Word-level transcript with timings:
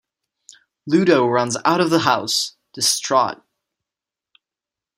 Ludo 0.87 1.27
runs 1.27 1.57
out 1.63 1.79
of 1.79 1.91
the 1.91 1.99
house, 1.99 2.55
distraught. 2.73 3.43